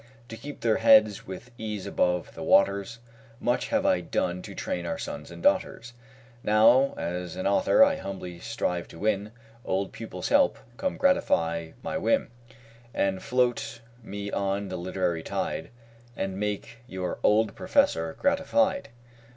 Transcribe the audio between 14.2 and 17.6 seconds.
on the literary tide And make your OLD